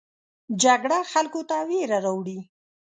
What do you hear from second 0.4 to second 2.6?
جګړه خلکو ته ویره راوړي